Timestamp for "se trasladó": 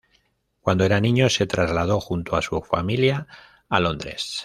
1.29-2.01